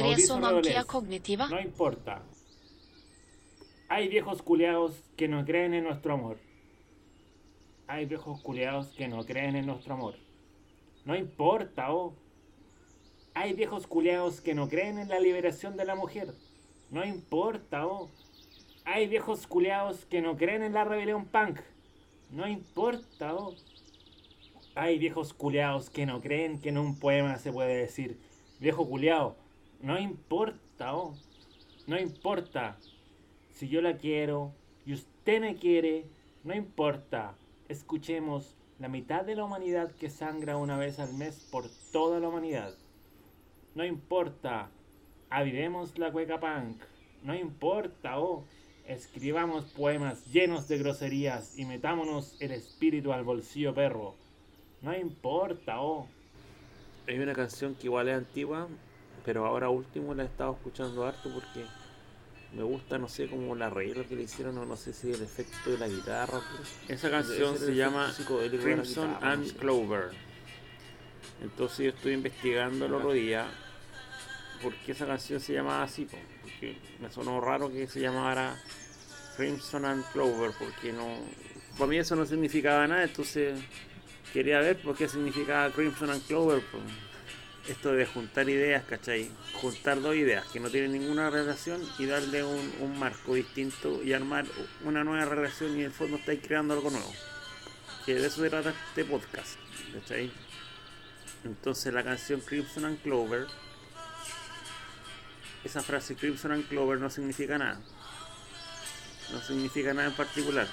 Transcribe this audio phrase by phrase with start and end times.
[0.00, 1.48] Resonancia cognitiva.
[1.48, 2.22] No importa.
[3.88, 6.38] Hay viejos culeados que no creen en nuestro amor.
[7.88, 10.14] Hay viejos culeados que no creen en nuestro amor.
[11.04, 12.14] No importa, oh.
[13.34, 16.32] Hay viejos culeados que no creen en la liberación de la mujer.
[16.90, 18.08] No importa, oh.
[18.84, 21.58] Hay viejos culeados que no creen en la rebelión punk.
[22.30, 23.56] No importa, oh.
[24.76, 28.20] Hay viejos culeados que no creen que en un poema se puede decir
[28.60, 29.36] viejo culeado.
[29.82, 31.14] No importa, oh.
[31.86, 32.76] No importa.
[33.50, 34.52] Si yo la quiero
[34.84, 36.04] y usted me quiere,
[36.44, 37.34] no importa.
[37.68, 42.28] Escuchemos la mitad de la humanidad que sangra una vez al mes por toda la
[42.28, 42.74] humanidad.
[43.74, 44.70] No importa.
[45.30, 46.82] Avivemos la cueca punk.
[47.22, 48.44] No importa, oh.
[48.86, 54.14] Escribamos poemas llenos de groserías y metámonos el espíritu al bolsillo perro.
[54.82, 56.06] No importa, oh.
[57.06, 58.68] Hay una canción que igual es antigua,
[59.24, 61.64] pero ahora último la he estado escuchando harto porque
[62.54, 65.22] me gusta, no sé, como la arreglo que le hicieron o no sé si el
[65.22, 66.40] efecto de la guitarra.
[66.88, 69.54] Esa canción se llama Crimson guitarra, no and sé.
[69.54, 70.10] Clover.
[71.42, 73.46] Entonces yo estoy investigando el otro día
[74.62, 76.04] por qué esa canción se llamaba así.
[76.04, 78.60] po, Porque me sonó raro que se llamara
[79.36, 81.06] Crimson and Clover, porque no.
[81.78, 83.58] Para mí eso no significaba nada, entonces
[84.32, 86.62] quería ver por qué significaba Crimson and Clover.
[87.68, 89.30] Esto de juntar ideas, ¿cachai?
[89.54, 94.12] Juntar dos ideas que no tienen ninguna relación y darle un, un marco distinto y
[94.12, 94.46] armar
[94.84, 97.12] una nueva relación y en el fondo estáis creando algo nuevo.
[98.06, 99.58] Que de eso se trata este podcast,
[99.92, 100.32] ¿cachai?
[101.44, 103.46] Entonces la canción Crimson and Clover,
[105.64, 107.80] esa frase Crimson and Clover no significa nada.
[109.32, 110.66] No significa nada en particular.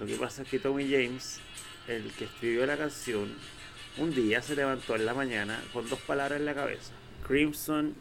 [0.00, 1.40] Lo que pasa es que Tommy James,
[1.86, 3.36] el que escribió la canción,
[3.98, 6.92] un día se levantó en la mañana con dos palabras en la cabeza.
[7.26, 7.94] Crimson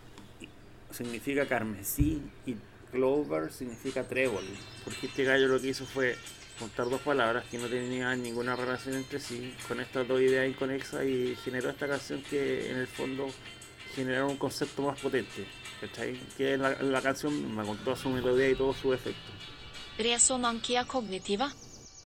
[0.91, 2.55] significa carmesí y
[2.91, 4.43] Clover significa trébol.
[4.83, 6.15] Porque este gallo lo que hizo fue
[6.59, 11.03] juntar dos palabras que no tenían ninguna relación entre sí con estas dos ideas inconexas
[11.05, 13.27] y generó esta canción que en el fondo
[13.95, 15.45] generó un concepto más potente.
[15.81, 16.19] ¿cachai?
[16.37, 19.31] Que la, la canción misma con toda su melodía y todo su efecto.
[19.97, 21.51] Resonancia cognitiva.